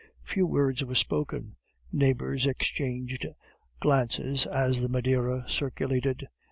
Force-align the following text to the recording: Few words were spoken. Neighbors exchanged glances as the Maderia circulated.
Few 0.23 0.47
words 0.47 0.83
were 0.83 0.95
spoken. 0.95 1.57
Neighbors 1.91 2.47
exchanged 2.47 3.23
glances 3.79 4.47
as 4.47 4.81
the 4.81 4.89
Maderia 4.89 5.47
circulated. 5.47 6.27